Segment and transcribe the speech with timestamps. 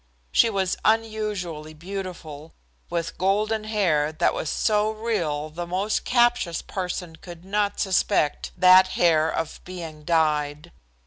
[0.31, 2.55] She was unusually beautiful,
[2.89, 8.87] with golden hair that was so real the most captious person could not suspect that
[8.97, 10.71] hair of being dyed.